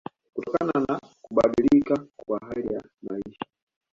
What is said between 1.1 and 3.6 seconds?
kubadilika kwa hali ya maisha